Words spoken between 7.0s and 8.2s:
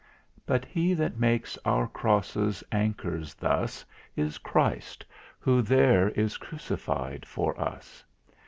for us.